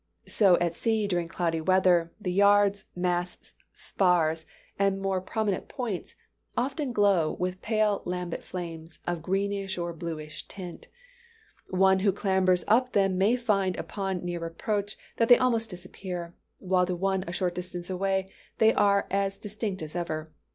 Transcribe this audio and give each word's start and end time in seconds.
So 0.25 0.57
at 0.57 0.75
sea 0.75 1.07
during 1.07 1.27
cloudy 1.27 1.61
weather, 1.61 2.11
the 2.19 2.31
yards, 2.31 2.85
masts, 2.95 3.53
spars 3.71 4.47
and 4.79 4.95
other 4.95 5.01
more 5.03 5.21
prominent 5.21 5.67
points 5.67 6.15
often 6.57 6.91
glow 6.91 7.33
with 7.33 7.61
pale 7.61 8.01
lambent 8.03 8.41
flames, 8.41 8.97
of 9.05 9.21
greenish 9.21 9.77
or 9.77 9.93
bluish 9.93 10.47
tint. 10.47 10.87
One 11.69 11.99
who 11.99 12.11
clambers 12.11 12.63
up 12.67 12.87
to 12.93 12.93
them 12.97 13.19
may 13.19 13.35
find 13.35 13.77
upon 13.77 14.25
near 14.25 14.43
approach 14.43 14.97
that 15.17 15.29
they 15.29 15.37
almost 15.37 15.69
disappear; 15.69 16.33
while 16.57 16.87
to 16.87 16.95
one 16.95 17.23
a 17.27 17.31
short 17.31 17.53
distance 17.53 17.87
away 17.91 18.31
they 18.57 18.73
are 18.73 19.05
as 19.11 19.37
distinct 19.37 19.83
as 19.83 19.95
ever. 19.95 20.31